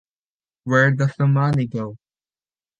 Where 0.63 0.89
does 0.89 1.13
the 1.15 1.27
money 1.27 1.67
go? 1.67 1.95